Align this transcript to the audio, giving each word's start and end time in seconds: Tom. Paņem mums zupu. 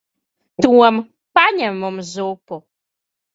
Tom. 0.65 0.97
Paņem 1.39 1.77
mums 1.83 2.09
zupu. 2.15 2.61